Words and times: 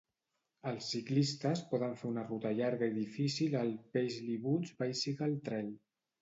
Els 0.69 0.85
ciclistes 0.93 1.61
poden 1.73 1.93
fer 1.99 2.07
una 2.11 2.23
ruta 2.29 2.53
llarga 2.61 2.89
i 2.93 2.95
difícil 2.95 3.59
al 3.61 3.71
Paisley 3.99 4.41
Woods 4.47 4.75
Bicycle 4.81 5.31
Trail. 5.51 5.71